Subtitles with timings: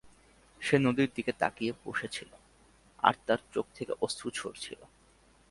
[0.61, 2.31] সে নদীর দিকে তাকিয়ে বসে ছিল,
[2.99, 4.79] আর তার চোখ থেকে অশ্রু ঝরছিল।